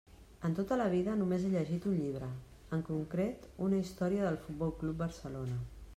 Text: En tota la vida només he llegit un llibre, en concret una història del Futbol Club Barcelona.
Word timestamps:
En 0.47 0.53
tota 0.59 0.77
la 0.79 0.87
vida 0.93 1.13
només 1.19 1.43
he 1.43 1.51
llegit 1.51 1.85
un 1.91 1.99
llibre, 1.99 2.29
en 2.79 2.83
concret 2.89 3.47
una 3.67 3.83
història 3.85 4.27
del 4.29 4.41
Futbol 4.47 4.75
Club 4.81 4.99
Barcelona. 5.07 5.61